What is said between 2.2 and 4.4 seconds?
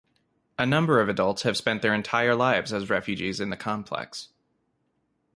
lives as refugees in the complex.